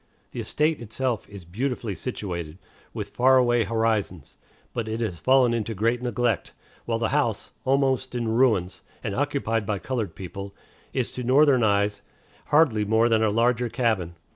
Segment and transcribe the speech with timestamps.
[0.31, 2.57] The estate itself is beautifully situated,
[2.91, 4.35] with far away horizons;
[4.73, 6.53] but it has fallen into great neglect,
[6.85, 10.55] while the house, almost in ruins, and occupied by colored people,
[10.91, 12.01] is to Northern eyes
[12.45, 14.15] hardly more than a larger cabin.